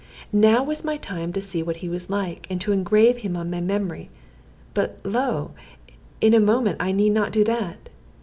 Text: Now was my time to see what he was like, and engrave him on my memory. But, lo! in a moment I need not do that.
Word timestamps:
Now 0.33 0.63
was 0.63 0.83
my 0.83 0.97
time 0.97 1.31
to 1.33 1.39
see 1.39 1.61
what 1.61 1.75
he 1.85 1.87
was 1.87 2.09
like, 2.09 2.47
and 2.49 2.59
engrave 2.67 3.19
him 3.19 3.37
on 3.37 3.51
my 3.51 3.61
memory. 3.61 4.09
But, 4.73 4.97
lo! 5.03 5.51
in 6.19 6.33
a 6.33 6.39
moment 6.39 6.77
I 6.79 6.91
need 6.91 7.11
not 7.11 7.31
do 7.31 7.43
that. 7.43 7.87